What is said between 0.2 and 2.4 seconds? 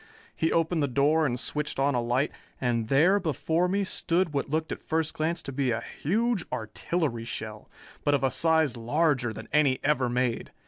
He opened the door and switched on a light,